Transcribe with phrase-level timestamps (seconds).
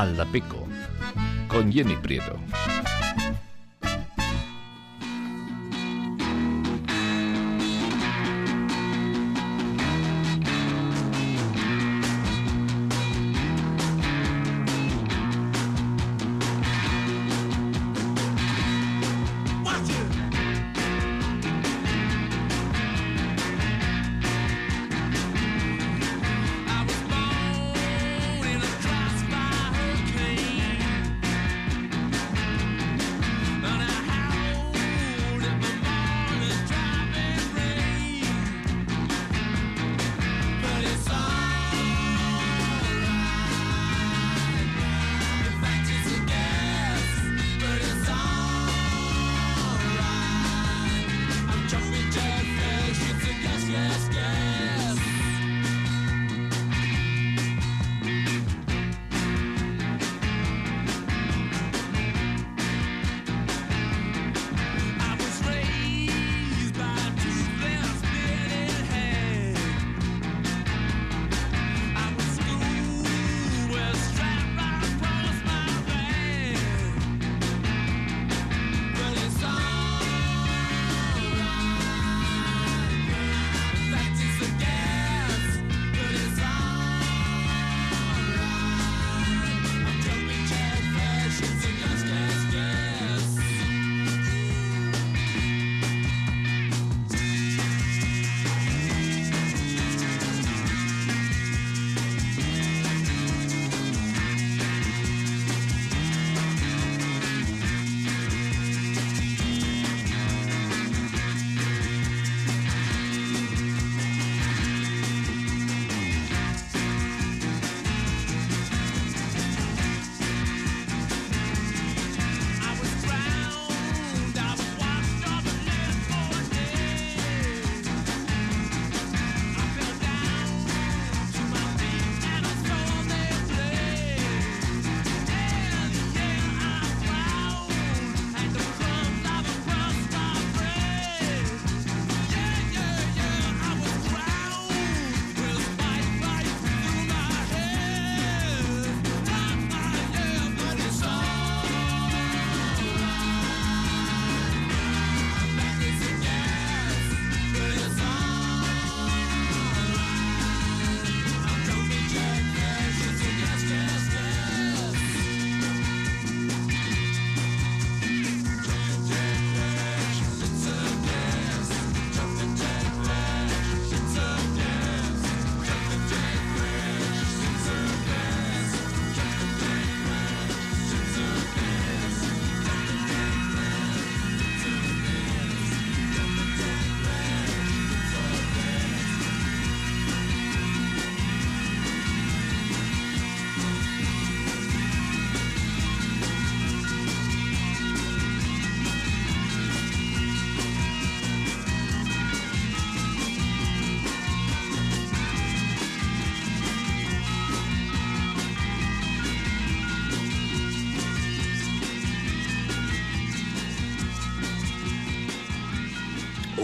[0.00, 0.66] Aldapeco
[1.46, 2.69] con Jenny Prieto.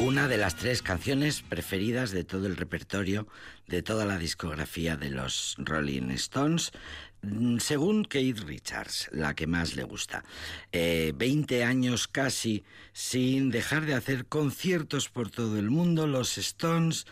[0.07, 3.27] Una de las tres canciones preferidas de todo el repertorio,
[3.67, 6.71] de toda la discografía de los Rolling Stones,
[7.23, 10.25] mm, según Keith Richards, la que más le gusta.
[10.71, 12.63] Eh, veinte años casi
[12.93, 17.07] sin dejar de hacer conciertos por todo el mundo, los Stones,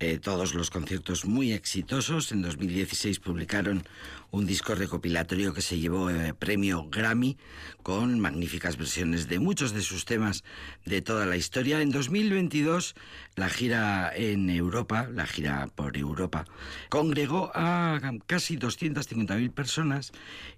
[0.00, 2.30] eh, todos los conciertos muy exitosos.
[2.30, 3.84] En 2016 publicaron
[4.30, 7.36] un disco recopilatorio que se llevó eh, premio Grammy
[7.82, 10.44] con magníficas versiones de muchos de sus temas
[10.84, 11.80] de toda la historia.
[11.80, 12.94] En 2022
[13.34, 16.44] la gira en Europa, la gira por Europa,
[16.90, 20.12] congregó a casi 250.000 personas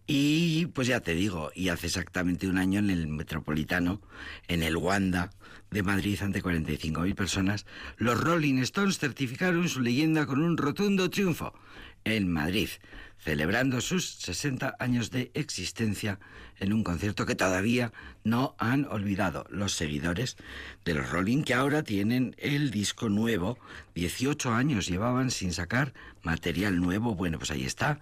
[0.07, 4.01] y pues ya te digo, y hace exactamente un año en el Metropolitano,
[4.49, 5.31] en el Wanda
[5.71, 11.55] de Madrid ante 45.000 personas, los Rolling Stones certificaron su leyenda con un rotundo triunfo
[12.05, 12.69] en Madrid
[13.23, 16.19] celebrando sus 60 años de existencia
[16.59, 17.93] en un concierto que todavía
[18.25, 20.37] no han olvidado los seguidores
[20.85, 23.59] de los Rolling, que ahora tienen el disco nuevo.
[23.95, 25.93] 18 años llevaban sin sacar
[26.23, 27.15] material nuevo.
[27.15, 28.01] Bueno, pues ahí está.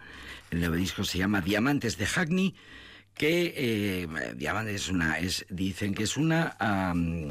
[0.50, 2.54] El nuevo disco se llama Diamantes de Hackney
[3.18, 6.56] que eh, Diamantes es una es dicen que es una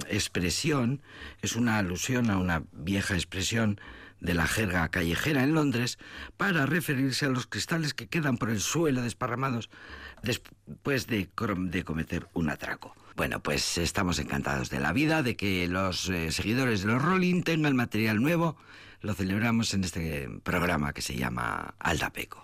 [0.10, 1.02] expresión
[1.42, 3.80] es una alusión a una vieja expresión
[4.20, 5.98] de la jerga callejera en Londres
[6.38, 9.70] para referirse a los cristales que quedan por el suelo desparramados
[10.24, 11.30] después de,
[11.86, 12.96] cometer un atraco.
[13.16, 17.44] Bueno, pues estamos encantados de la vida, de que los eh, seguidores de los Rolling
[17.44, 18.58] tengan material nuevo.
[19.02, 22.44] Lo celebramos en este programa que se llama Aldapeco.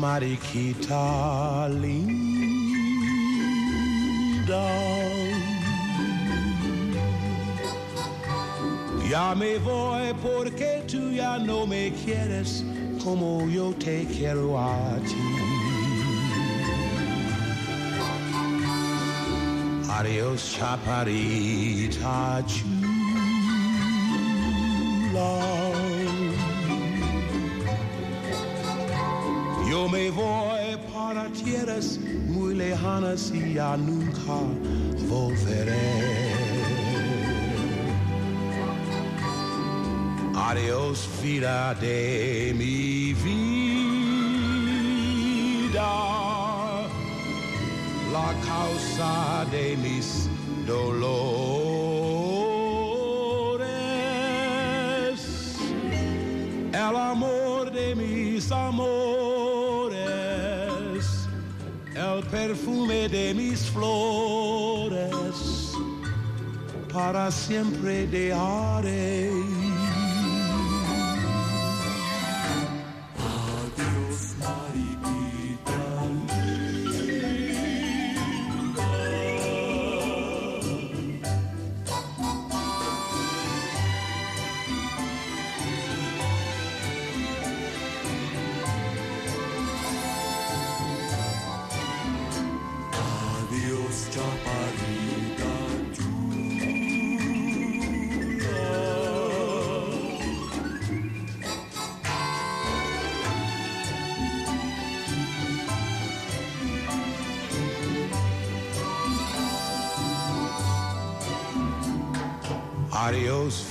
[0.00, 2.00] Mariquita linda.
[9.10, 12.64] Ya me voy porque tú ya no me quieres
[13.04, 15.16] como yo te quiero a ti.
[19.90, 22.79] Adios, chaparita chula.
[31.50, 31.98] Tierras
[32.28, 34.36] muy lejanas y ya nunca
[35.08, 35.90] volveré.
[40.34, 43.52] Adiós vida de mi vida,
[48.16, 50.28] la causa de mis
[50.66, 51.10] dolores,
[56.72, 60.29] el amor de mis amores
[62.22, 65.34] perfume de mis flores,
[66.92, 69.30] para siempre dejaré.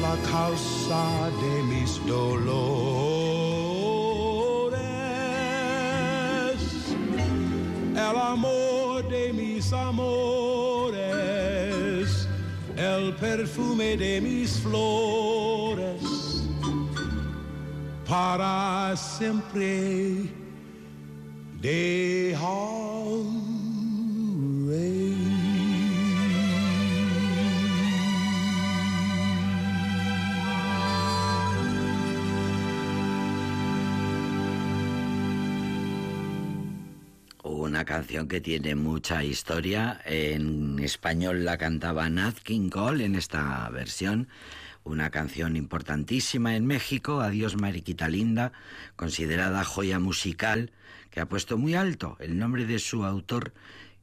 [0.02, 2.44] la causa de mis dolores,
[7.92, 11.08] el amor de mis amores,
[12.76, 16.02] el perfume de mis flores,
[18.06, 20.44] para siempre.
[21.64, 22.73] Una
[38.04, 40.02] canción que tiene mucha historia.
[40.04, 44.28] En español la cantaba Nat King Cole en esta versión.
[44.84, 48.52] Una canción importantísima en México, Adiós Mariquita Linda,
[48.98, 50.74] considerada joya musical
[51.12, 53.54] que ha puesto muy alto el nombre de su autor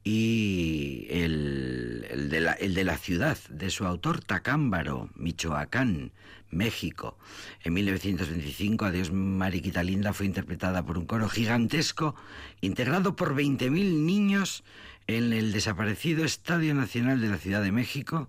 [0.03, 6.13] y el, de la, el, de la, ciudad de su autor, Tacámbaro, Michoacán,
[6.51, 7.19] México.
[7.63, 12.15] En 1925, Adiós Mariquita Linda fue interpretada por un coro gigantesco,
[12.61, 13.71] integrado por 20.000
[14.05, 14.65] niños
[15.07, 18.29] en el desaparecido Estadio Nacional de la Ciudad de México.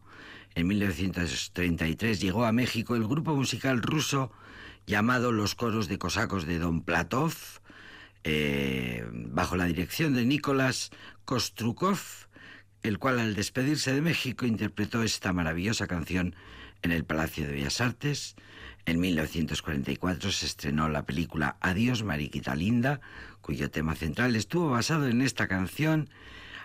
[0.55, 4.31] En 1933 llegó a México el grupo musical ruso
[4.85, 7.33] llamado Los Coros de Cosacos de Don Platov,
[8.23, 10.91] eh, bajo la dirección de Nicolás
[11.25, 11.99] Kostrukov,
[12.83, 16.35] el cual al despedirse de México interpretó esta maravillosa canción
[16.81, 18.35] en el Palacio de Bellas Artes.
[18.85, 22.99] En 1944 se estrenó la película Adiós Mariquita Linda,
[23.41, 26.09] cuyo tema central estuvo basado en esta canción.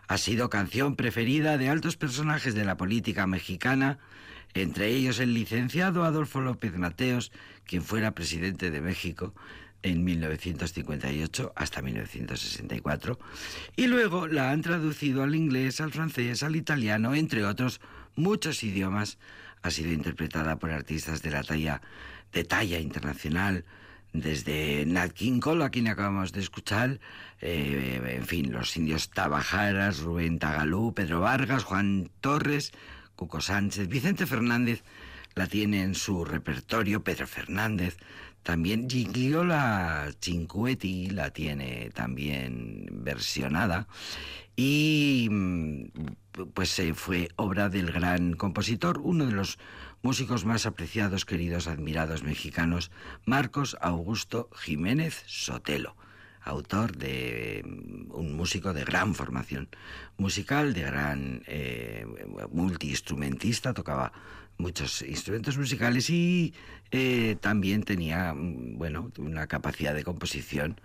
[0.09, 3.99] Ha sido canción preferida de altos personajes de la política mexicana,
[4.55, 7.33] entre ellos el licenciado Adolfo López Mateos,
[7.65, 9.35] quien fuera presidente de México
[9.87, 13.19] en 1958 hasta 1964,
[13.77, 17.81] y luego la han traducido al inglés, al francés, al italiano, entre otros
[18.17, 19.19] muchos idiomas.
[19.63, 21.81] Ha sido interpretada por artistas de la talla
[22.33, 23.65] de talla internacional,
[24.13, 27.01] desde Nat King Cole, a quien acabamos de escuchar,
[27.41, 32.73] eh, en fin, los indios Tabajaras, Rubén Tagalú, Pedro Vargas, Juan Torres,
[33.15, 34.83] Cuco Sánchez, Vicente Fernández
[35.35, 37.99] la tiene en su repertorio, Pedro Fernández,
[38.47, 43.89] también Gigliola Cinquetti la tiene también versionada.
[44.55, 45.89] Y mm,
[46.55, 49.59] pues eh, fue obra del gran compositor, uno de los
[50.01, 52.93] músicos más apreciados, queridos, admirados mexicanos,
[53.25, 55.97] Marcos Augusto Jiménez Sotelo
[56.47, 59.69] autor de mm, un músico de gran formación
[60.17, 62.07] musical, de gran eh,
[62.51, 64.13] multiinstrumentista, tocaba
[64.59, 66.55] muchos instrumentos musicales y
[66.91, 70.81] eh, también tenía, mm, bueno, una capacidad de composición.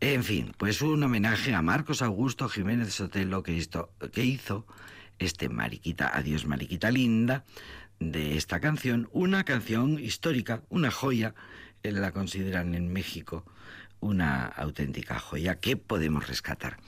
[0.00, 3.62] En fin, pues un homenaje a Marcos Augusto Jiménez Sotelo que,
[4.12, 4.66] que hizo
[5.18, 7.44] este Mariquita, Adiós Mariquita Linda,
[7.98, 11.34] de esta canción, una canción histórica, una joya,
[11.82, 13.44] eh, la consideran en México
[14.00, 16.78] una auténtica joya que podemos rescatar.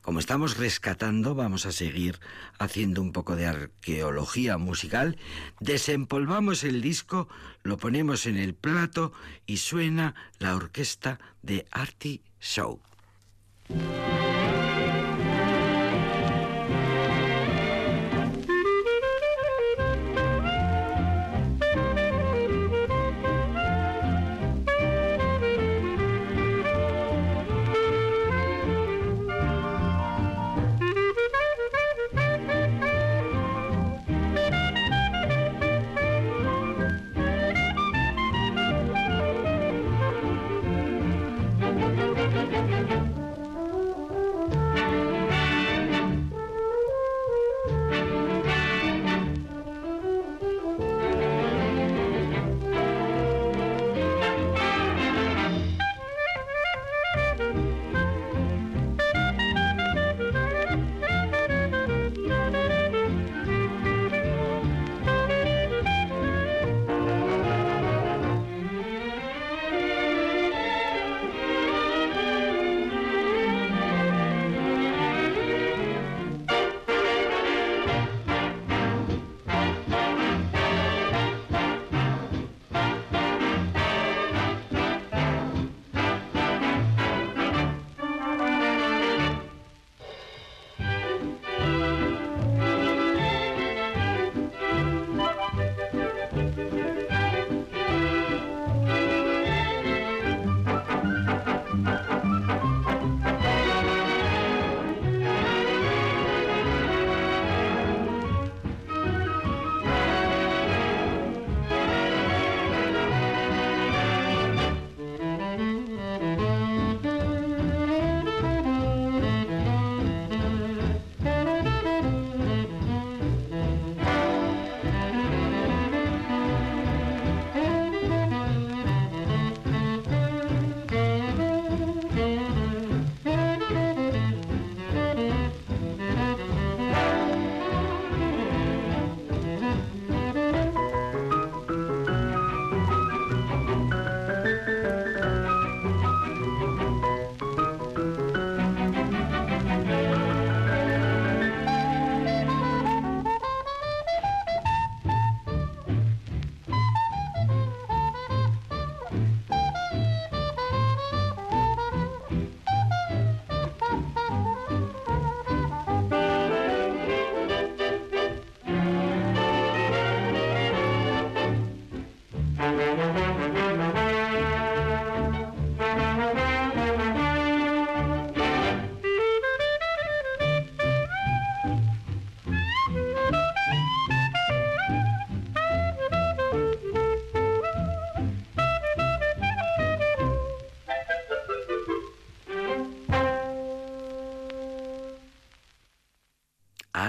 [0.00, 2.18] Como estamos rescatando, vamos a seguir
[2.58, 5.18] haciendo un poco de arqueología musical.
[5.60, 7.28] Desempolvamos el disco,
[7.62, 9.12] lo ponemos en el plato
[9.46, 12.80] y suena la orquesta de Artie Show.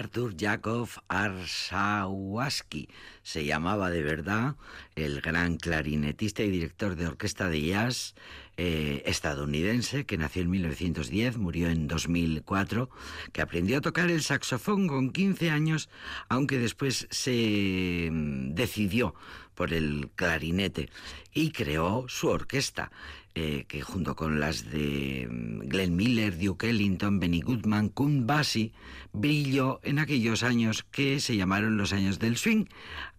[0.03, 2.89] Arthur Jakov Arsawaski.
[3.21, 4.57] Se llamaba de verdad
[4.95, 8.13] el gran clarinetista y director de orquesta de jazz
[8.57, 12.89] eh, estadounidense que nació en 1910, murió en 2004,
[13.31, 15.89] que aprendió a tocar el saxofón con 15 años,
[16.27, 19.15] aunque después se mm, decidió
[19.55, 20.89] por el clarinete
[21.33, 22.91] y creó su orquesta.
[23.35, 28.73] Eh, que junto con las de mm, Glenn Miller, Duke Ellington, Benny Goodman, Count Basie,
[29.11, 32.65] brilló en aquellos años que se llamaron los años del swing.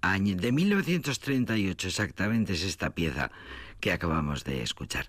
[0.02, 3.32] Año de 1938 exactamente es esta pieza
[3.80, 5.08] que acabamos de escuchar.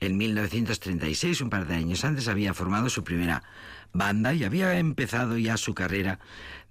[0.00, 3.42] En 1936, un par de años antes, había formado su primera
[3.92, 6.18] banda y había empezado ya su carrera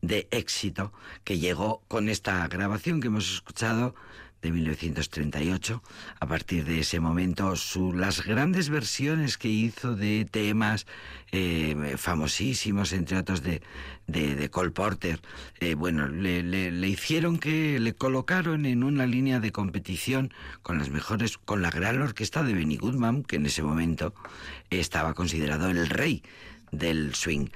[0.02, 0.92] de éxito
[1.24, 3.96] que llegó con esta grabación que hemos escuchado
[4.46, 5.82] de 1938.
[6.20, 10.86] A partir de ese momento, su, las grandes versiones que hizo de temas
[11.32, 13.62] eh, famosísimos, entre otros de,
[14.06, 15.20] de, Cole Porter,
[15.60, 20.92] eh, bueno, le, le, hicieron que le colocaron en una línea de competición con las
[20.92, 24.14] mejores, con la gran orquesta de Benny Goodman, que en ese momento
[24.70, 26.22] estaba considerado el rey
[26.72, 27.48] del swing.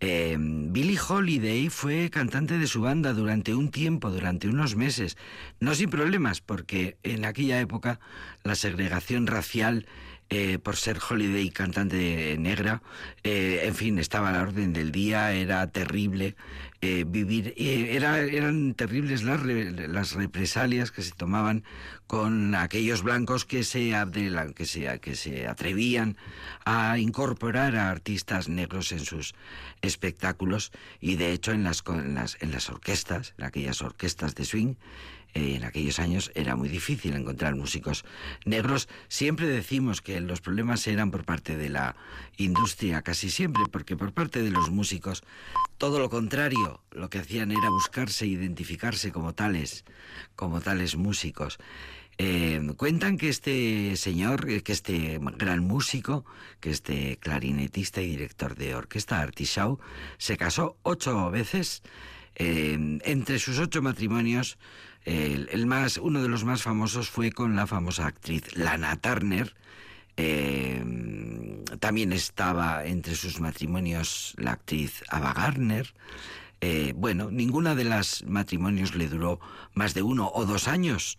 [0.00, 5.16] Eh, Billie Holiday fue cantante de su banda durante un tiempo, durante unos meses,
[5.58, 7.98] no sin problemas, porque en aquella época
[8.44, 9.86] la segregación racial
[10.30, 12.82] eh, por ser Holiday cantante negra,
[13.24, 16.36] eh, en fin, estaba a la orden del día, era terrible
[16.80, 21.64] eh, vivir, era, eran terribles las, represalias que se tomaban
[22.06, 23.92] con aquellos blancos que se,
[24.54, 26.16] que, se, que se atrevían
[26.64, 29.34] a incorporar a artistas negros en sus
[29.82, 30.70] espectáculos.
[31.00, 34.74] Y de hecho en las, en las, en las orquestas, en aquellas orquestas de swing,
[35.34, 38.04] eh, en aquellos años era muy difícil encontrar músicos
[38.44, 38.88] negros.
[39.08, 41.96] Siempre decimos que los problemas eran por parte de la
[42.36, 45.22] industria, casi siempre, porque por parte de los músicos
[45.76, 49.84] todo lo contrario, lo que hacían era buscarse, identificarse como tales,
[50.34, 51.58] como tales músicos.
[52.20, 56.24] Eh, cuentan que este señor, eh, que este gran músico,
[56.58, 59.78] que este clarinetista y director de orquesta, Artisau,
[60.16, 61.82] se casó ocho veces.
[62.40, 64.58] entre sus ocho matrimonios
[65.04, 69.54] el, más, uno de los más famosos fue con la famosa actriz Lana Turner.
[70.16, 70.84] Eh,
[71.80, 75.94] también estaba entre sus matrimonios la actriz Ava Gardner.
[76.60, 79.40] Eh, bueno, ninguna de las matrimonios le duró
[79.74, 81.18] más de uno o dos años.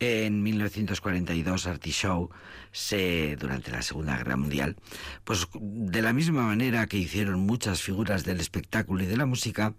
[0.00, 2.30] En 1942, Show
[2.72, 4.76] se, durante la Segunda Guerra Mundial,
[5.24, 9.74] pues de la misma manera que hicieron muchas figuras del espectáculo y de la música,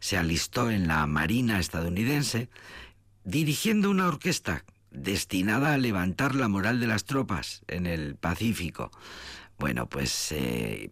[0.00, 2.48] se alistó en la Marina estadounidense
[3.26, 8.90] dirigiendo una orquesta destinada a levantar la moral de las tropas en el Pacífico.
[9.58, 10.90] Bueno, pues eh,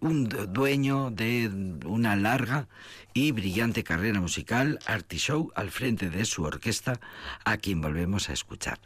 [0.00, 1.50] un dueño de
[1.86, 2.68] una larga
[3.14, 4.78] y brillante carrera musical,
[5.10, 7.00] Show, al frente de su orquesta,
[7.44, 8.78] a quien volvemos a escuchar.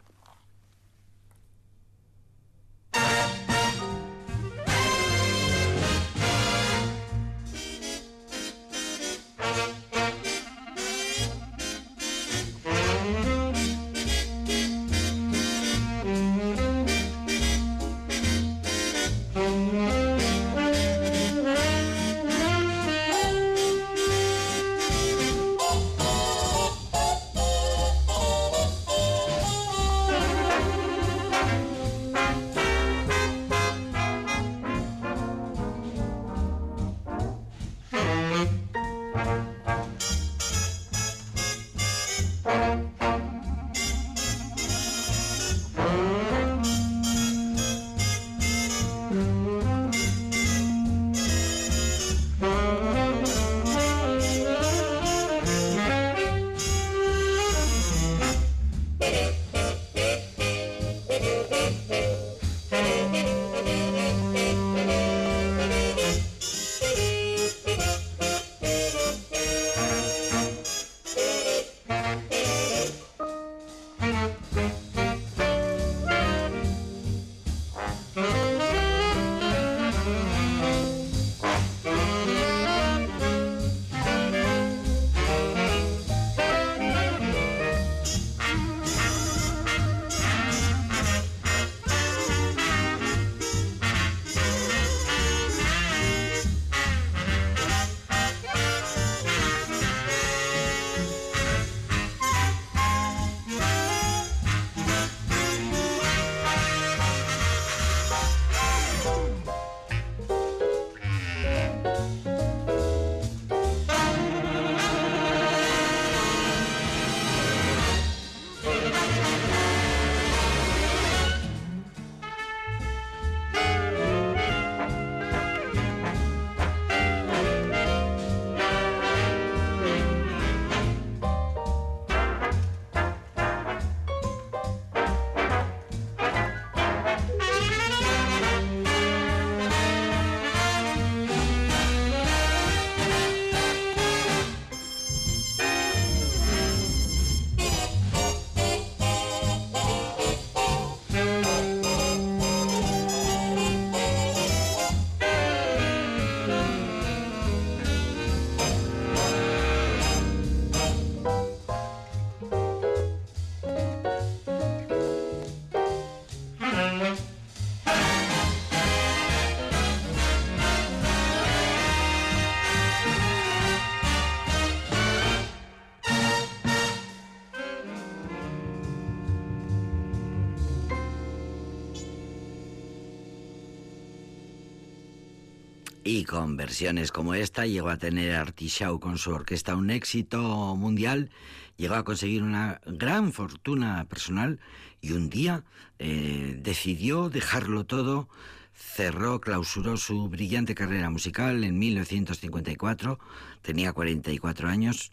[186.27, 191.29] Con versiones como esta llegó a tener Artishaw con su orquesta un éxito mundial,
[191.77, 194.59] llegó a conseguir una gran fortuna personal
[195.01, 195.63] y un día
[195.99, 198.27] eh, decidió dejarlo todo,
[198.73, 203.19] cerró, clausuró su brillante carrera musical en 1954,
[203.61, 205.11] tenía 44 años,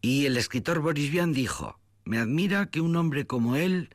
[0.00, 3.90] y el escritor Boris Vian dijo, me admira que un hombre como él,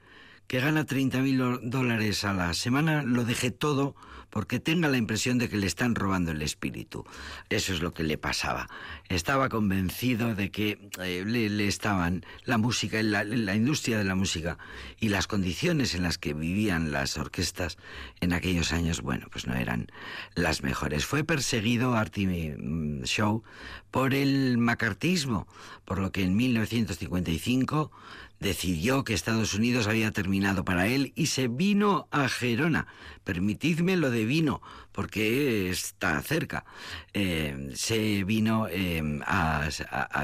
[0.48, 3.96] que gana 30 mil dólares a la semana, lo deje todo
[4.30, 7.06] porque tenga la impresión de que le están robando el espíritu.
[7.50, 8.70] Eso es lo que le pasaba.
[9.10, 14.58] Estaba convencido de que eh, le, estaban la música, la, la industria de la música
[15.00, 17.78] y las condiciones en las que vivían las orquestas
[18.20, 19.88] en aquellos años, bueno, pues no eran
[20.36, 21.06] las mejores.
[21.06, 23.44] Fue perseguido Artie mm, Shaw
[23.92, 25.48] por el macartismo,
[25.86, 27.92] por lo que en 1955
[28.40, 32.88] decidió que Estados Unidos había terminado para él y se vino a Gerona.
[33.24, 36.66] Permitidme lo de vino, porque está cerca.
[37.14, 39.70] Eh, se vino, eh, a,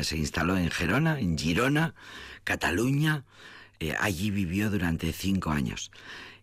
[0.04, 1.94] se instaló en Gerona, en Girona,
[2.44, 3.26] Cataluña.
[3.80, 5.92] Eh, allí vivió durante cinco años.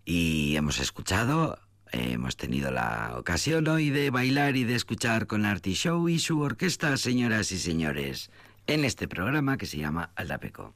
[0.05, 1.59] Y hemos escuchado
[1.95, 6.41] Hemos tenido la ocasión hoy de bailar y de escuchar con Artie Show y su
[6.41, 8.31] orquesta, señoras y señores,
[8.67, 10.75] en este programa que se llama Aldapeco.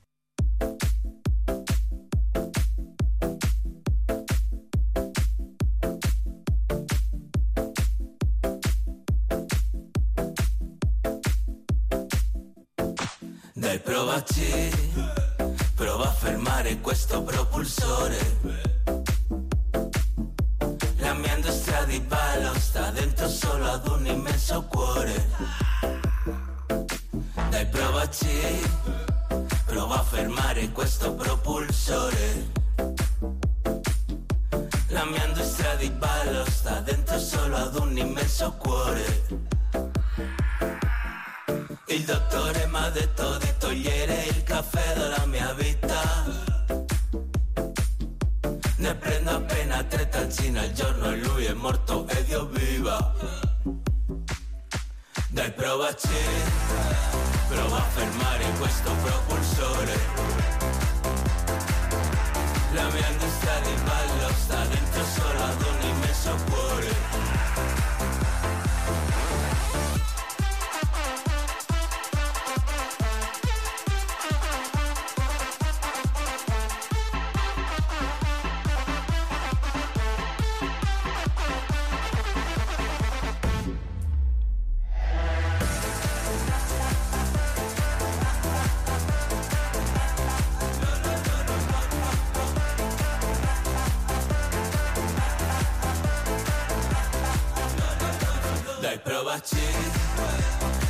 [98.96, 100.44] e prova a cesare,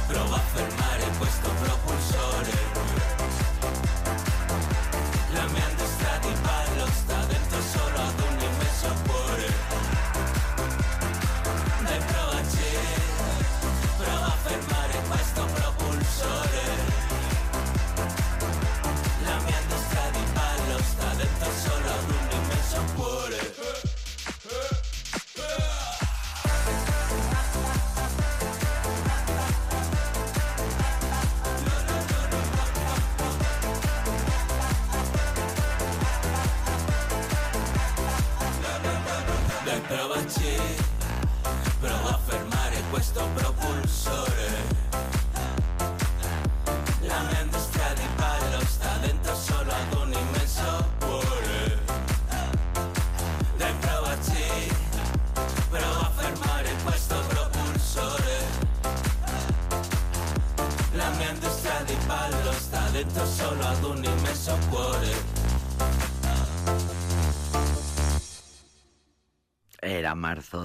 [0.06, 1.95] prova a fermare questo proprio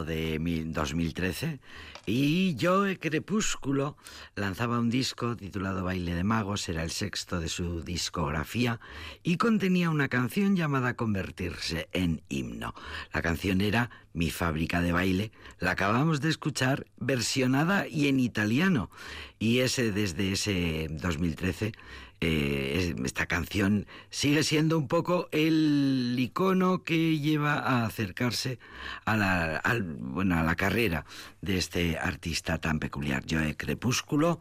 [0.04, 1.60] de 2013
[2.06, 3.96] y Joe Crepúsculo
[4.36, 8.80] lanzaba un disco titulado Baile de Magos, era el sexto de su discografía
[9.22, 12.74] y contenía una canción llamada Convertirse en himno.
[13.14, 18.90] La canción era Mi fábrica de baile, la acabamos de escuchar versionada y en italiano
[19.38, 21.74] y ese desde ese 2013
[22.22, 28.60] eh, esta canción sigue siendo un poco el icono que lleva a acercarse
[29.06, 29.62] a la,
[30.00, 31.06] bueno, a la carrera
[31.42, 34.40] de este artista tan peculiar, Joe Crepúsculo,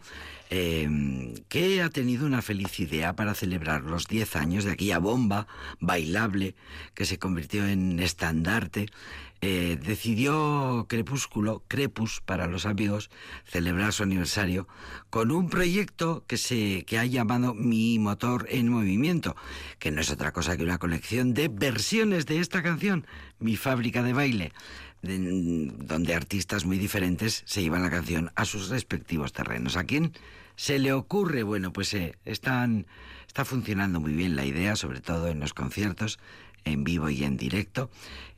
[0.50, 5.46] em, que ha tenido una feliz idea para celebrar los 10 años de aquella bomba
[5.80, 6.54] bailable
[6.94, 8.88] que se convirtió en estandarte
[9.42, 13.10] eh, decidió Crepúsculo, Crepus para los amigos,
[13.46, 14.68] celebrar su aniversario
[15.08, 19.36] con un proyecto que se que ha llamado Mi motor en movimiento,
[19.78, 23.06] que no es otra cosa que una colección de versiones de esta canción,
[23.38, 24.52] Mi fábrica de baile,
[25.00, 29.78] donde artistas muy diferentes se llevan la canción a sus respectivos terrenos.
[29.78, 30.12] ¿A quién
[30.60, 31.42] se le ocurre?
[31.42, 32.86] Bueno, pues eh, están
[33.26, 36.18] está funcionando muy bien la idea, sobre todo en los conciertos
[36.66, 37.90] en vivo y en directo.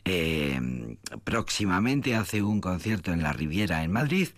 [0.04, 4.28] Eh, próximamente hace un concierto en la Riviera en Madrid.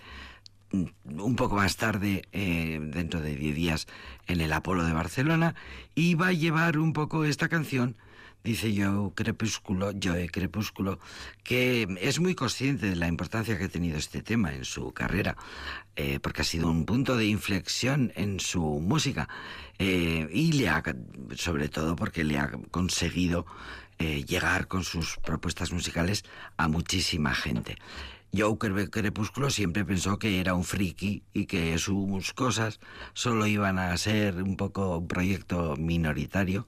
[0.73, 3.87] Un poco más tarde, eh, dentro de 10 días,
[4.29, 5.55] en el Apolo de Barcelona.
[5.95, 7.97] Y va a llevar un poco esta canción
[8.45, 11.01] dice yo Crepúsculo, Joe Crepúsculo,
[11.43, 15.37] que es muy consciente de la importancia que ha tenido este tema en su carrera,
[15.97, 19.29] eh, porque ha sido un punto de inflexión en su música
[19.79, 20.83] y le ha,
[21.35, 23.45] sobre todo porque le ha conseguido
[23.99, 26.25] eh, llegar con sus propuestas musicales
[26.57, 27.77] a muchísima gente.
[28.37, 32.81] Joker Crepúsculo siempre pensó que era un friki y que sus cosas
[33.13, 36.67] solo iban a ser un poco un proyecto minoritario.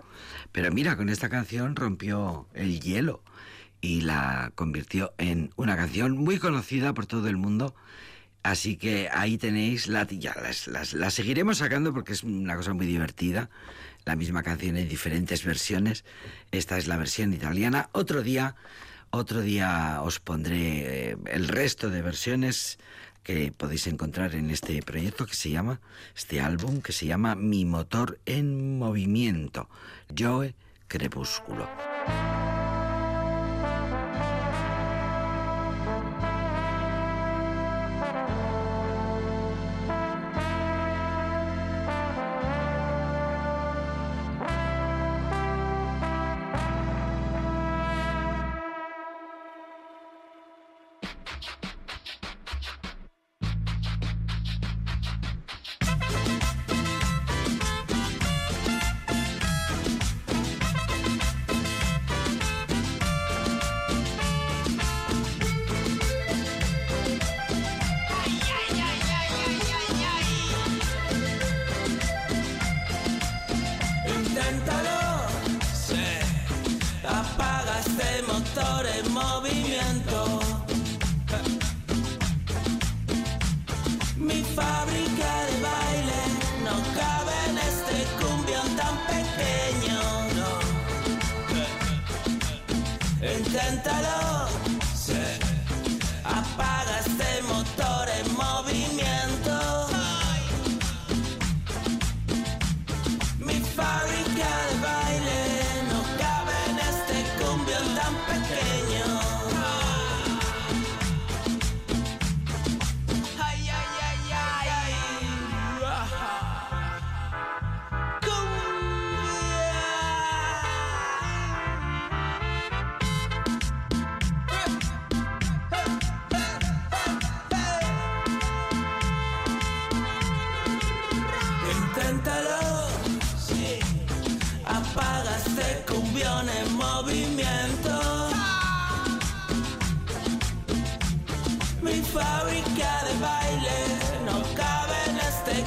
[0.53, 3.23] Pero mira, con esta canción rompió el hielo
[3.81, 7.75] y la convirtió en una canción muy conocida por todo el mundo.
[8.43, 12.87] Así que ahí tenéis la, ya las, las seguiremos sacando porque es una cosa muy
[12.87, 13.51] divertida
[14.07, 16.05] la misma canción en diferentes versiones.
[16.53, 17.91] Esta es la versión italiana.
[17.93, 18.55] Otro día,
[19.11, 22.79] otro día os pondré eh, el resto de versiones
[23.23, 25.81] que podéis encontrar en este proyecto que se llama,
[26.15, 29.69] este álbum que se llama Mi motor en movimiento,
[30.17, 30.55] Joe
[30.87, 31.69] Crepúsculo.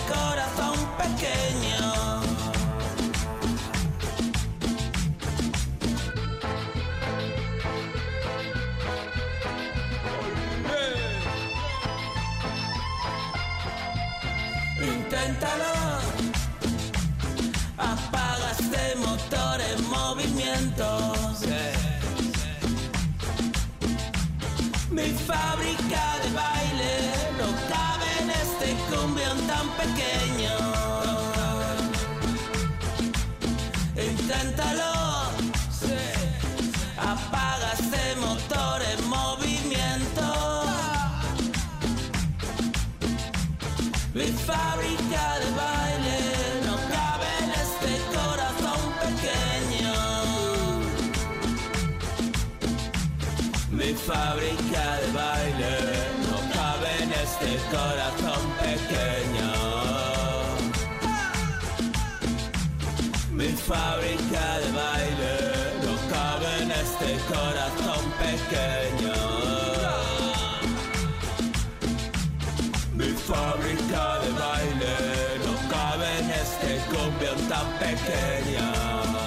[0.07, 2.21] corazón pequeño.
[14.81, 15.73] Inténtalo,
[17.77, 21.19] apaga este motor en movimiento.
[24.91, 25.79] Mi fábrica.
[29.82, 30.56] pequeño.
[34.10, 34.94] Inténtalo,
[37.12, 40.28] apaga ese motor en movimiento.
[44.13, 46.20] Mi fábrica de baile
[46.68, 49.96] no cabe en este corazón pequeño.
[53.80, 55.74] Mi fábrica de baile
[56.30, 58.38] no cabe en este corazón.
[63.69, 65.36] fábrica de baile,
[65.86, 69.13] no cabe en este corazón pequeño.
[72.97, 74.95] Mi fábrica de baile,
[75.45, 79.18] no cabe en este cumbión tan pequeño.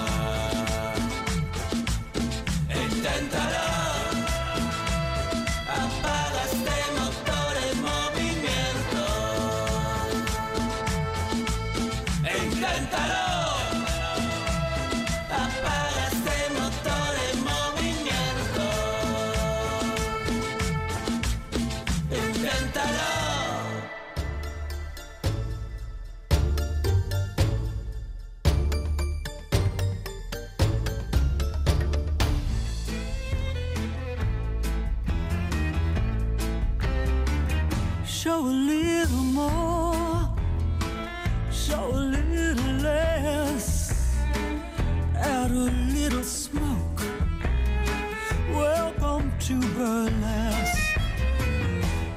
[38.32, 40.28] Show a little more,
[41.50, 44.16] show a little less,
[45.16, 47.00] add a little smoke.
[48.50, 50.98] Welcome to burlesque.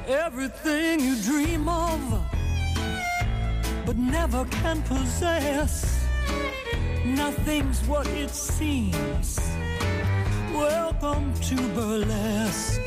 [0.07, 1.99] Everything you dream of,
[3.85, 6.07] but never can possess.
[7.03, 9.37] Nothing's what it seems.
[10.53, 12.79] Welcome to burlesque.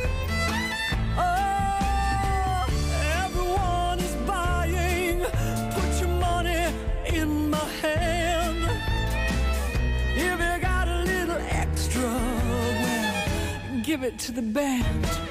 [13.88, 15.27] Give it to the band.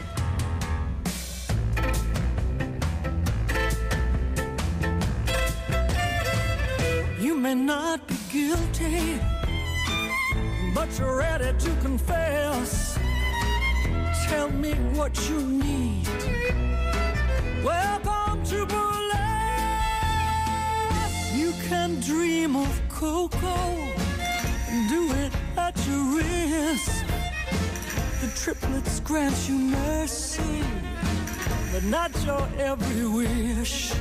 [31.80, 33.94] But not your every wish.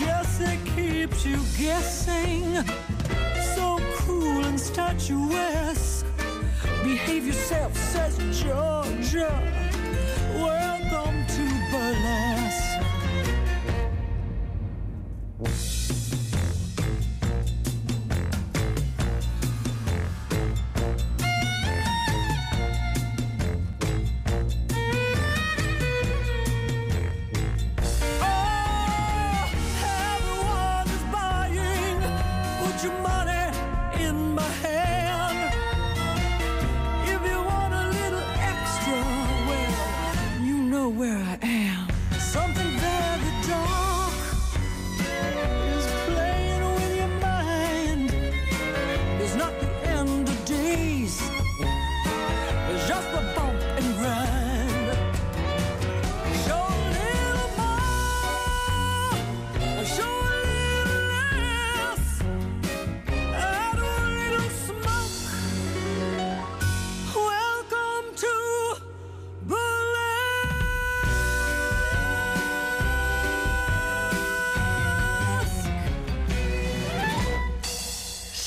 [0.00, 2.56] Yes, it keeps you guessing.
[3.54, 6.06] So cruel and statuesque.
[6.82, 9.51] Behave yourself, says Georgia.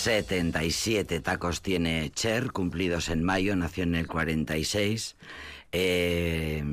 [0.06, 5.16] 77 tacos tiene Cher, cumplidos en mayo, nació en el 46.
[5.72, 6.64] Eh,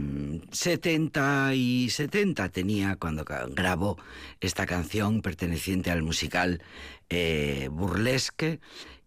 [0.50, 3.96] 70 y 70 tenía cuando grabó
[4.42, 6.62] esta canción perteneciente al musical
[7.08, 8.60] eh, Burlesque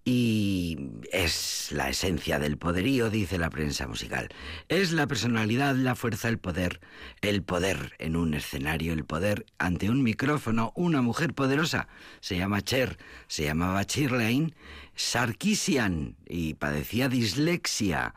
[0.07, 0.77] y
[1.11, 4.29] es la esencia del poderío, dice la prensa musical.
[4.69, 6.79] Es la personalidad, la fuerza, el poder,
[7.21, 11.87] el poder en un escenario, el poder ante un micrófono, una mujer poderosa.
[12.19, 14.53] Se llama Cher, se llamaba Shirley
[14.95, 18.13] Sarkisian y padecía dislexia.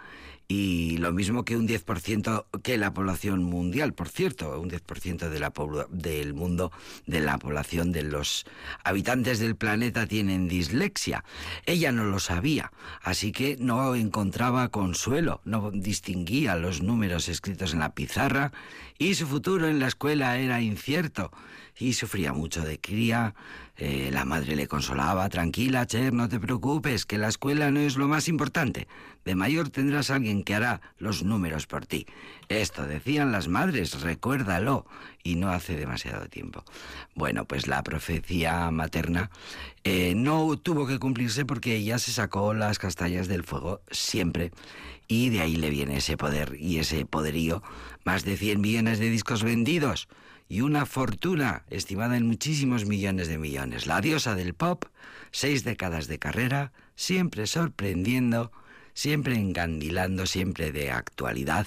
[0.51, 5.41] Y lo mismo que un 10% que la población mundial, por cierto, un 10% de
[5.41, 5.53] la
[5.91, 6.73] del mundo,
[7.05, 8.47] de la población de los
[8.83, 11.23] habitantes del planeta tienen dislexia.
[11.67, 12.73] Ella no lo sabía,
[13.03, 18.51] así que no encontraba consuelo, no distinguía los números escritos en la pizarra
[18.97, 21.31] y su futuro en la escuela era incierto
[21.79, 23.35] y sufría mucho de cría.
[23.81, 27.97] Eh, la madre le consolaba, tranquila, Cher, no te preocupes, que la escuela no es
[27.97, 28.89] lo más importante.
[29.25, 32.05] De mayor tendrás a alguien que hará los números por ti.
[32.49, 34.85] Esto decían las madres, recuérdalo,
[35.23, 36.65] y no hace demasiado tiempo.
[37.15, 39.31] Bueno, pues la profecía materna
[39.85, 44.51] eh, no tuvo que cumplirse porque ella se sacó las castañas del fuego siempre.
[45.07, 47.63] Y de ahí le viene ese poder y ese poderío.
[48.05, 50.09] Más de 100 millones de discos vendidos
[50.49, 53.87] y una fortuna estimada en muchísimos millones de millones.
[53.87, 54.85] La diosa del pop,
[55.31, 58.51] seis décadas de carrera, siempre sorprendiendo,
[58.95, 61.67] siempre encandilando, siempre de actualidad.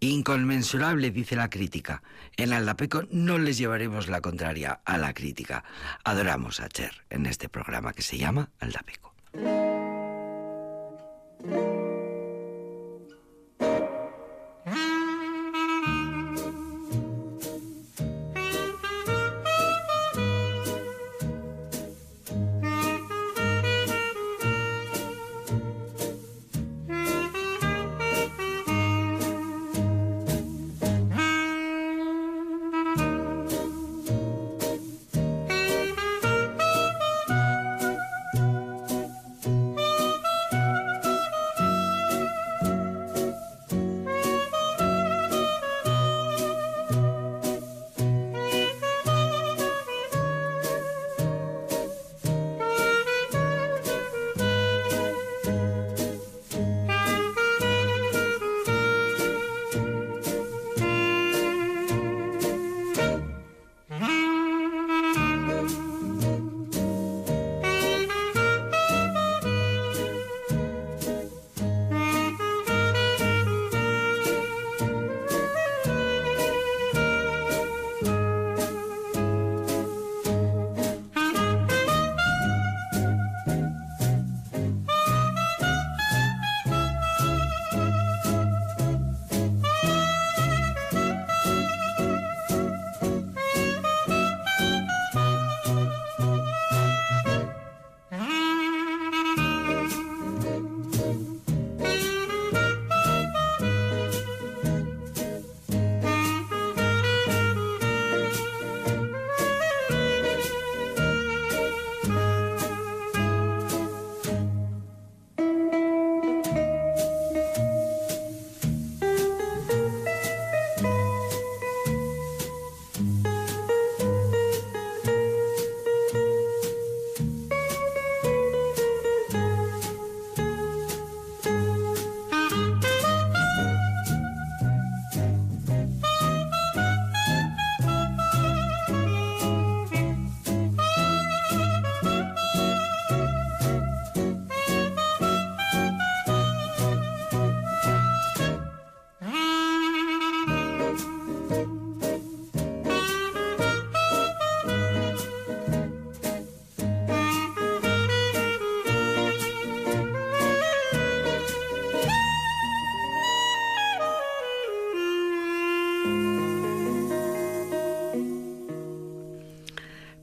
[0.00, 2.02] Inconmensurable, dice la crítica.
[2.36, 5.64] En Aldapeco no les llevaremos la contraria a la crítica.
[6.04, 9.14] Adoramos a Cher en este programa que se llama Aldapeco.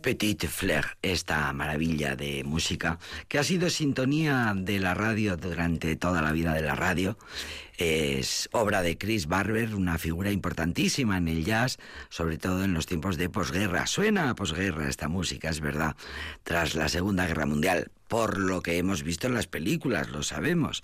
[0.06, 6.22] Petit Fleur, esta maravilla de música que ha sido sintonía de la radio durante toda
[6.22, 7.18] la vida de la radio.
[7.80, 11.80] Es obra de Chris Barber, una figura importantísima en el jazz,
[12.10, 13.88] sobre todo en los tiempos de posguerra.
[13.88, 15.96] Suena a posguerra esta música, es verdad,
[16.44, 20.84] tras la Segunda Guerra Mundial, por lo que hemos visto en las películas, lo sabemos.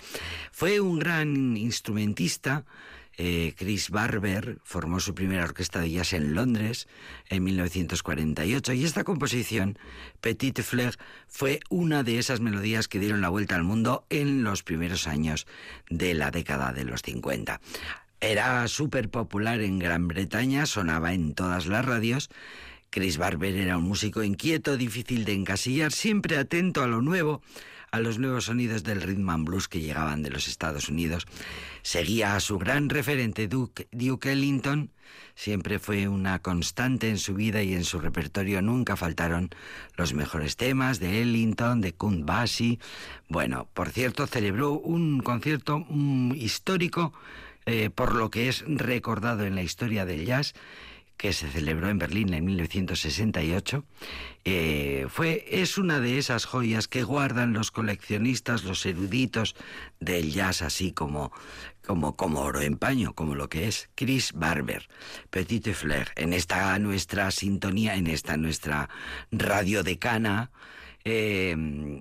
[0.52, 2.66] Fue un gran instrumentista
[3.24, 6.88] eh, Chris Barber formó su primera orquesta de jazz en Londres
[7.30, 9.78] en 1948 y esta composición,
[10.22, 10.96] Petit Fleur,
[11.28, 15.46] fue una de esas melodías que dieron la vuelta al mundo en los primeros años
[15.92, 17.62] de la década de los 50.
[18.22, 22.32] Era súper popular en Gran Bretaña, sonaba en todas las radios.
[22.90, 27.44] Chris Barber era un músico inquieto, difícil de encasillar, siempre atento a lo nuevo,
[27.92, 31.28] a los nuevos sonidos del rhythm and blues que llegaban de los Estados Unidos.
[31.82, 33.88] Seguía a su gran referente Duke,
[34.32, 34.92] Ellington,
[35.36, 39.50] siempre fue una constante en su vida y en su repertorio nunca faltaron
[39.98, 42.80] los mejores temas de Ellington, de Count Basie.
[43.28, 47.14] Bueno, por cierto, celebró un concierto mm, histórico
[47.66, 50.54] eh, por lo que es recordado en la historia del jazz
[51.22, 53.86] que se celebró en Berlín en 1968,
[54.44, 59.56] eh, fue, es una de esas joyas que guardan los coleccionistas, los eruditos
[60.00, 61.32] del jazz, así como,
[61.86, 64.90] como, como oro en paño, como lo que es Chris Barber,
[65.30, 68.90] Petit Fleur, en esta nuestra sintonía, en esta nuestra
[69.32, 70.50] radio decana,
[71.04, 71.56] eh,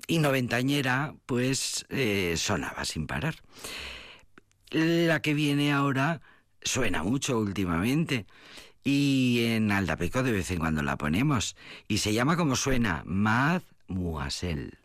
[0.07, 3.35] y noventañera, pues eh, sonaba sin parar.
[4.71, 6.23] La que viene ahora
[6.63, 8.25] suena mucho últimamente
[8.85, 11.57] y en Aldapeco de vez en cuando la ponemos.
[11.89, 13.61] Y se llama como suena, Mademoiselle.
[13.89, 14.80] Mademoiselle,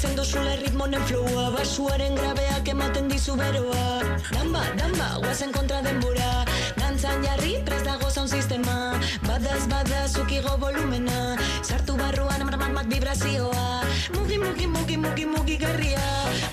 [0.00, 4.00] sentitzen duzula ritmonen flowa Basuaren grabeak ematen dizu beroa.
[4.32, 6.44] Damba, damba, guazen kontra denbora.
[6.76, 8.96] Dantzan jarri, prest dago zaun sistema.
[9.26, 11.36] Badaz, badaz, ukigo volumena.
[11.62, 13.84] Sartu barruan amarmak vibrazioa.
[14.16, 16.00] Mugi, mugi, mugi, mugi, mugi garria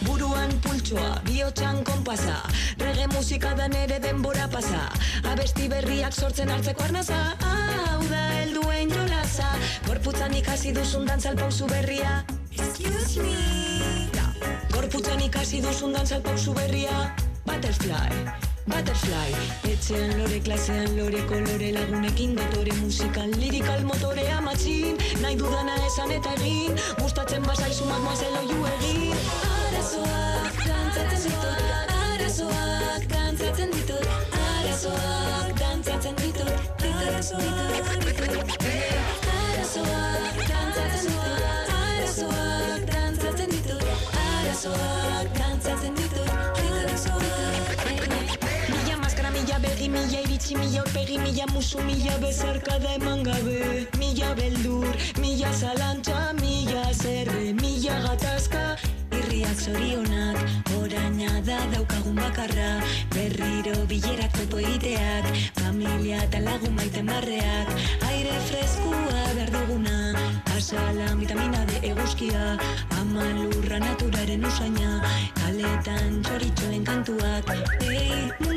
[0.02, 2.42] Buruan pultsoa, bihotxan konpasa.
[2.80, 4.90] Rege musika da nere denbora pasa.
[5.24, 7.22] Abesti berriak sortzen hartzeko arnaza.
[7.44, 9.54] Hau da helduen jolasa.
[9.88, 12.26] Gorputzan ikasi duzun dantzal pauzu berria
[12.80, 13.34] Excuse me.
[14.70, 17.10] Gorputzan ikasi duzun dantzal pauzu berria.
[17.48, 18.14] Butterfly
[18.70, 19.32] Butterfly.
[19.66, 24.94] Etxean lore, klasean lore, kolore lagunekin Dotore musikan, lirikal motorea matxin.
[25.24, 26.78] Nahi dudana esan eta egin.
[27.02, 29.18] Gustatzen bazaizu mademoiselle oiu egin.
[29.58, 31.60] Arazoak dantzatzen ditut
[31.98, 34.06] Arazoak dantzatzen ditut
[34.44, 36.54] Arazoak dantzatzen ditut
[36.94, 38.38] Arazoak ditut
[39.34, 40.47] Arazoak
[44.58, 46.32] Arazoak dantzatzen ditut
[48.70, 53.86] Mila maskara, mila begi, mila iritsi, mila aurpegi, mila musu, mila bezarkada eman gabe.
[54.00, 58.78] Mila beldur, mila zalantza, mila zerre, mila gatazka.
[59.12, 60.42] Irriak zorionak,
[60.82, 62.82] oraina da daukagun bakarra.
[63.14, 65.26] Berriro bilerak topo egiteak,
[65.62, 67.70] familia eta lagun maiten barreak
[68.10, 70.07] Aire freskua behar duguna,
[70.58, 72.58] asalan vitamina de eguzkia
[73.00, 74.90] Ama lurra naturaren usaina,
[75.38, 77.54] kaletan txoritxoen kantuak
[77.86, 78.57] Ei, mundua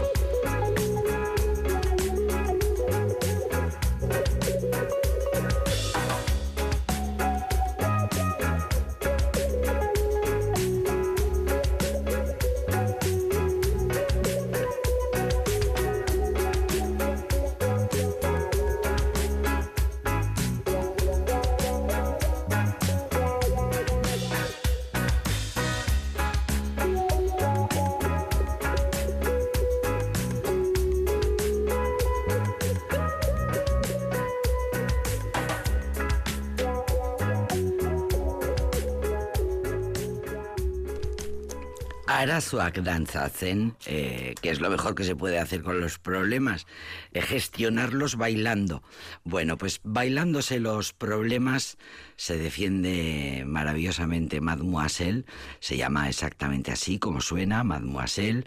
[42.31, 46.65] arazoak dantzatzen, eh, que es lo mejor que se puede hacer con los problemas,
[47.11, 48.83] eh, gestionarlos bailando.
[49.25, 51.77] Bueno, pues bailándose los problemas
[52.15, 55.25] se defiende maravillosamente Mademoiselle,
[55.59, 58.45] se llama exactamente así como suena, Mademoiselle,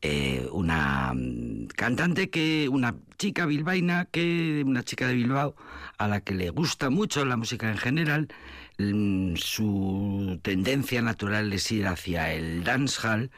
[0.00, 5.56] eh, una mm, cantante que, una chica bilbaína, que, una chica de Bilbao,
[5.98, 8.28] a la que le gusta mucho la música en general,
[9.36, 13.30] su tendencia natural es ir hacia el dancehall.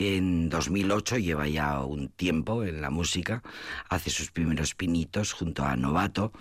[0.00, 3.42] En 2008 lleva ya un tiempo en la música,
[3.88, 6.32] hace sus primeros pinitos junto a Novato,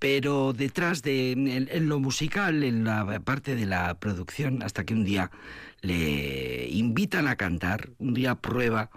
[0.00, 5.04] pero detrás de en lo musical, en la parte de la producción, hasta que un
[5.04, 5.30] día
[5.80, 8.90] le invitan a cantar, un día prueba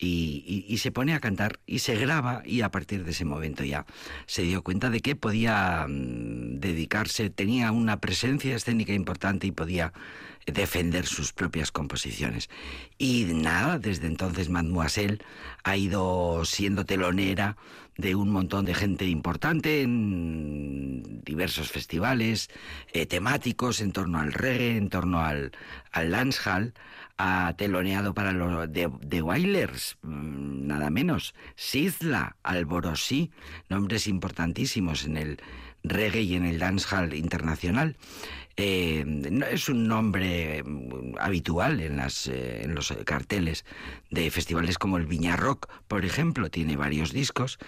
[0.00, 3.84] y, se pone a cantar y se graba y a partir de ese momento ya
[4.26, 9.92] se dio cuenta de que podía mm, dedicarse, tenía una presencia escénica importante y podía
[10.46, 12.48] defender sus propias composiciones.
[12.96, 15.18] Y nada, desde entonces Mademoiselle
[15.64, 17.56] ha ido siendo telonera
[17.96, 22.48] de un montón de gente importante en diversos festivales
[22.92, 25.52] eh, temáticos en torno al reggae, en torno al,
[25.92, 26.72] al dancehall,
[27.20, 33.30] ha teloneado para los de, de Wailers, mm, nada menos, Sizla, Alborosí,
[33.68, 35.42] nombres importantísimos en el
[35.82, 37.96] reggae y en el dancehall internacional.
[38.56, 39.04] Eh,
[39.50, 43.64] es un nombre mm, habitual en, las, eh, en los carteles
[44.10, 47.58] de festivales como el Viña Rock, por ejemplo, tiene varios discos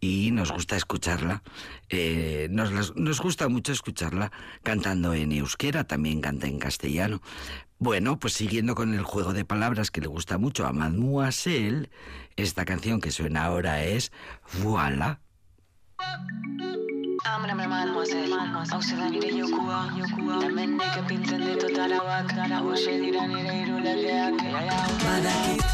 [0.00, 1.42] y nos gusta escucharla.
[1.88, 4.30] eh, nos gusta mucho escucharla
[4.62, 7.20] cantando en euskera, también canta en castellano.
[7.82, 11.88] Bueno, pues siguiendo con el juego de palabras que le gusta mucho a Mademoiselle,
[12.36, 14.12] esta canción que suena ahora es
[14.62, 15.18] Voilà.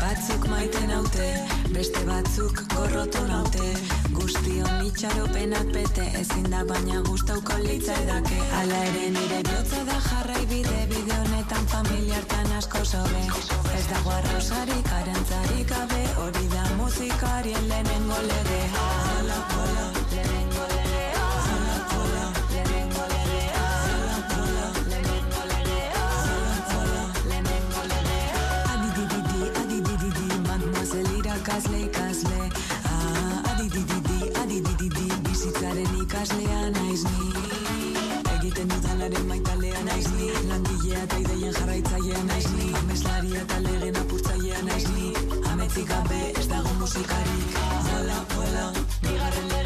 [0.01, 1.27] Batzuk maite naute,
[1.73, 3.71] beste batzuk gorrotu naute
[4.17, 8.39] Guztion itxaropenak bete, ezin da baina gustauko litzaidake.
[8.61, 13.25] Ala ere nire bihotza da jarrai bide, bide honetan familiartan asko sobe.
[13.79, 18.89] Ez dago arrosarik, arantzarik gabe, hori da musikarien lehenengo legea
[19.19, 19.96] Ala, ala,
[31.57, 32.51] irakasle ikasle.
[32.85, 37.33] Ah, adidididi, adidididi, bizitzaren ikaslea naiz ni.
[38.37, 40.31] Egiten dudanaren maitalea naiz ni.
[40.49, 42.73] Langilea eta ideien jarraitzailea naiz ni.
[42.83, 45.15] Ameslaria eta legen apurtzailea naiz ni.
[45.53, 47.63] Ametzik gabe ez dago musikarik.
[47.93, 49.66] Hola, hola, bigarren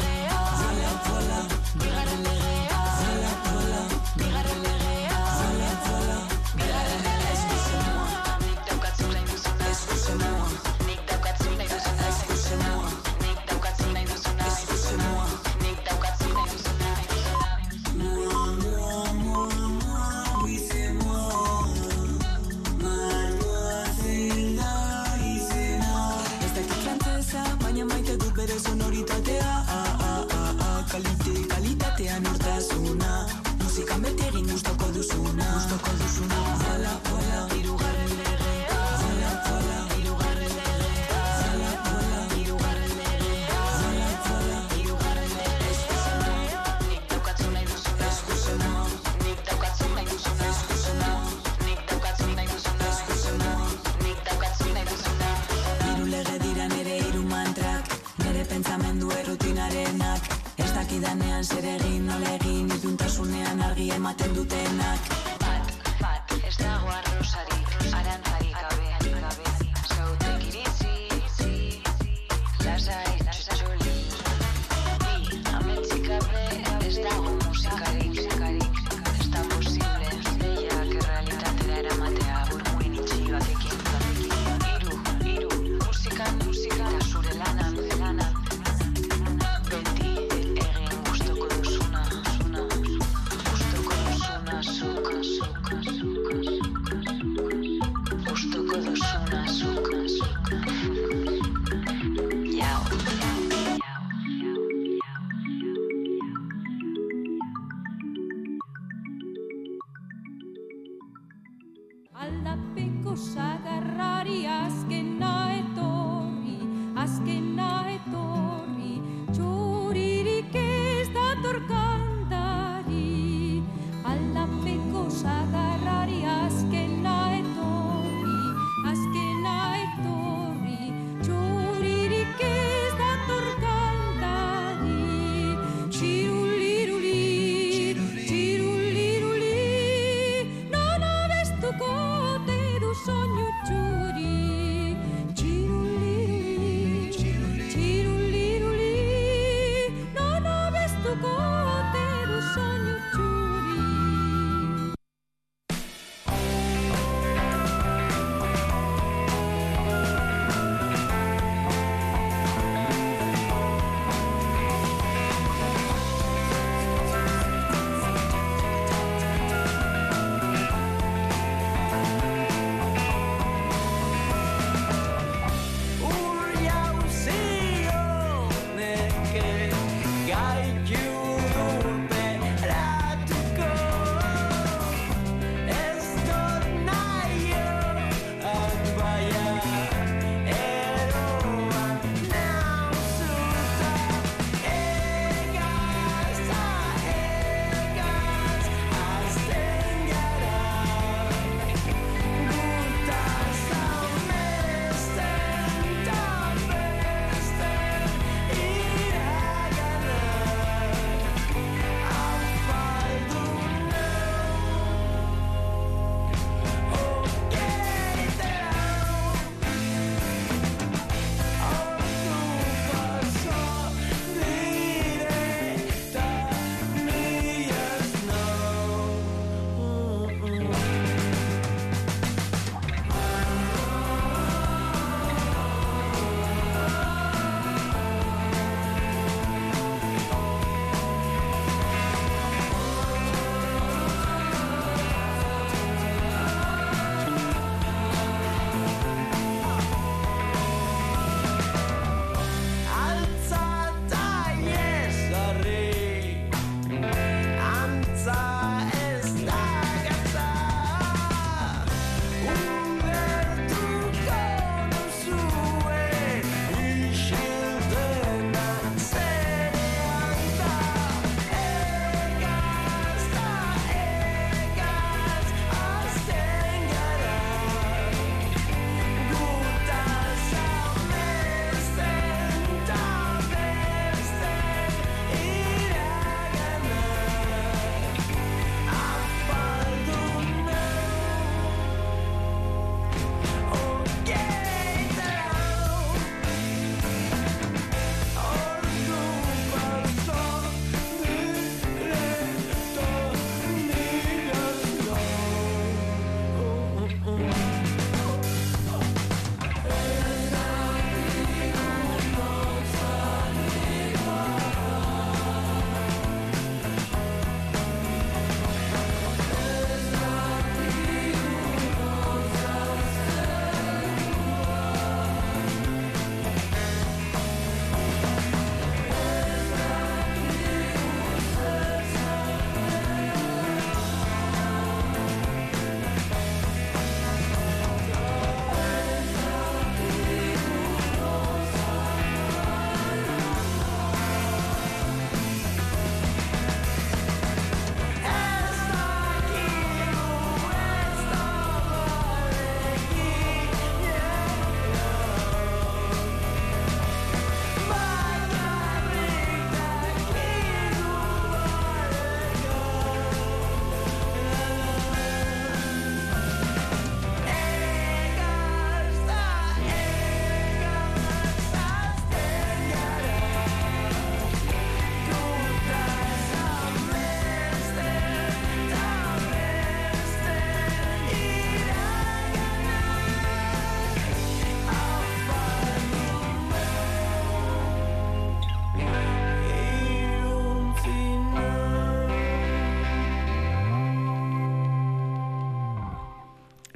[61.01, 65.09] Ez dakidanean zer egin nola egin Iluntasunean argi ematen dutenak.
[65.41, 67.60] Bat, bat, ez dago arrosari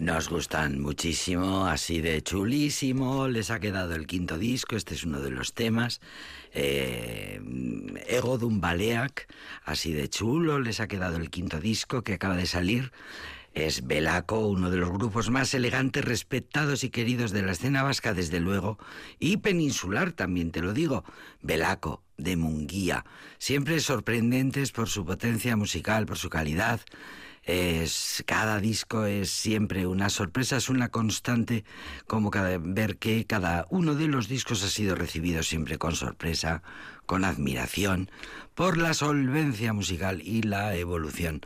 [0.06, 3.28] Nos gustan muchísimo, así de chulísimo.
[3.28, 6.00] Les ha quedado el quinto disco, este es uno de los temas.
[6.54, 7.42] Eh,
[8.08, 9.28] Ego Dumbaleac,
[9.64, 10.60] así de chulo.
[10.60, 12.92] Les ha quedado el quinto disco que acaba de salir.
[13.56, 18.14] Es Belaco, uno de los grupos más elegantes, respetados y queridos de la escena vasca,
[18.14, 18.78] desde luego,
[19.18, 21.04] y peninsular también, te lo digo.
[21.42, 23.06] Belaco, de Munguía,
[23.40, 26.80] siempre sorprendentes por su potencia musical, por su calidad.
[27.46, 31.64] Es, cada disco es siempre una sorpresa, es una constante
[32.08, 36.64] como ver que cada uno de los discos ha sido recibido siempre con sorpresa,
[37.06, 38.10] con admiración,
[38.56, 41.42] por la solvencia musical y la evolución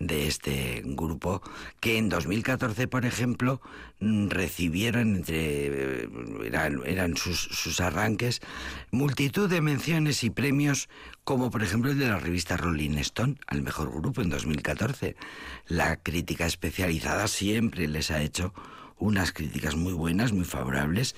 [0.00, 1.42] de este grupo
[1.80, 3.60] que en 2014, por ejemplo,
[4.00, 6.08] mm, recibieron entre eh,
[6.44, 8.40] eran, eran sus, sus, arranques
[8.90, 10.88] multitud de menciones y premios
[11.24, 15.16] como por ejemplo el de la revista Rolling Stone al mejor grupo en 2014.
[15.66, 18.54] La crítica especializada siempre les ha hecho
[18.98, 21.14] unas críticas muy buenas, muy favorables.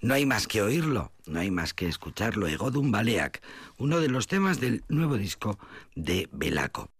[0.00, 2.46] No hay más que oírlo, no hay más que escucharlo.
[2.46, 3.40] Egodum Baleac,
[3.78, 5.58] uno de los temas del nuevo disco
[5.94, 6.90] de Belaco.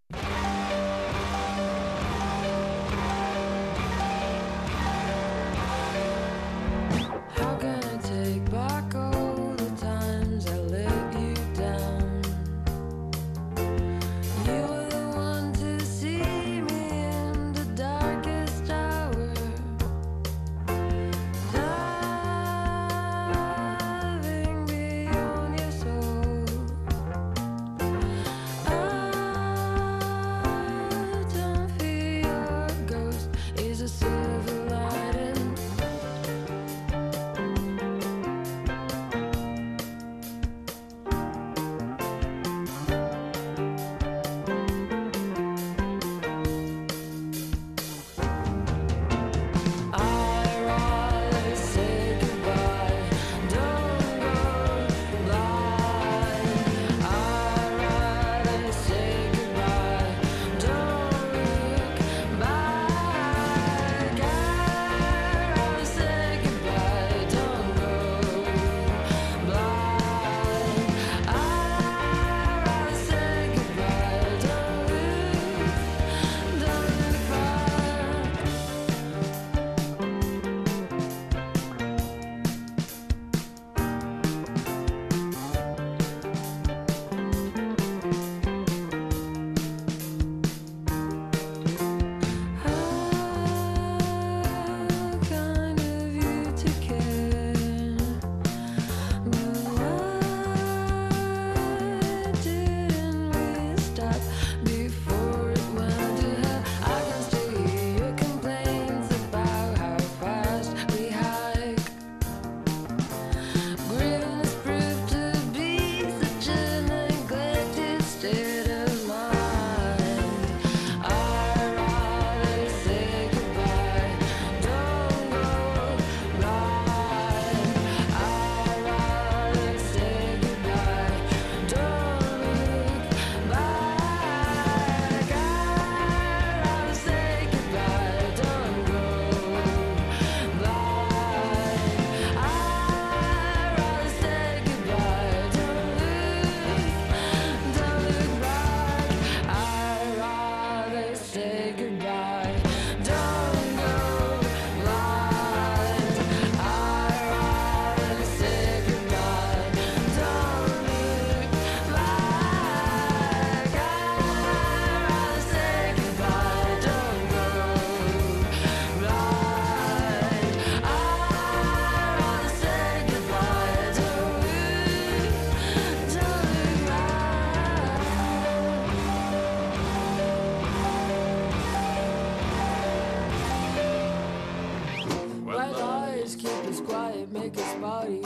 [187.51, 188.21] biggest party.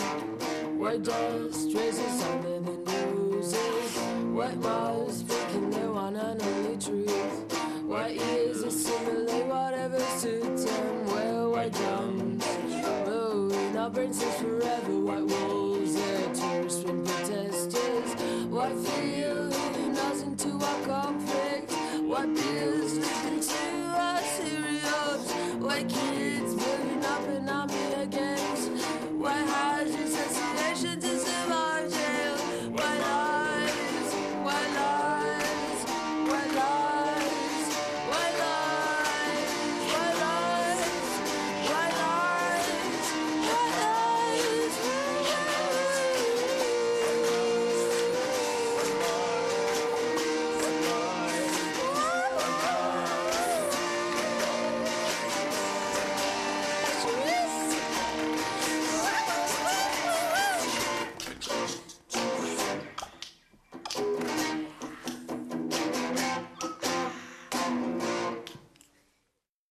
[0.78, 1.72] We're just